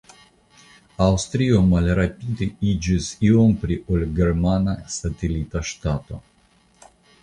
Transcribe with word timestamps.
Aŭstrio 1.07 1.59
malrapide 1.73 2.49
iĝis 2.73 3.13
iom 3.31 3.55
pli 3.65 3.81
ol 3.93 4.09
germana 4.23 4.79
satelita 4.99 5.67
ŝtato. 5.73 6.25